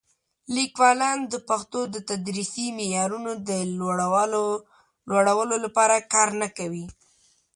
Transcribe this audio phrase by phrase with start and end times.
[0.55, 3.49] لیکوالان د پښتو د تدریسي معیارونو د
[5.09, 6.85] لوړولو لپاره کار نه کوي.